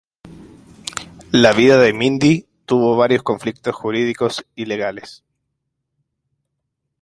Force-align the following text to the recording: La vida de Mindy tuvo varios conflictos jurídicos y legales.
La 1.31 1.53
vida 1.53 1.77
de 1.77 1.93
Mindy 1.93 2.47
tuvo 2.65 2.97
varios 2.97 3.21
conflictos 3.21 3.75
jurídicos 3.75 4.43
y 4.55 4.65
legales. 4.65 5.23